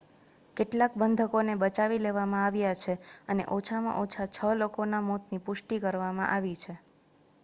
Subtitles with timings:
[0.57, 2.95] કેટલાક બંધકોને બચાવી લેવામાં આવ્યા છે
[3.27, 6.73] અને ઓછામાં ઓછા છ લોકોના મોતની પુષ્ટિ કરવામાં આવી છે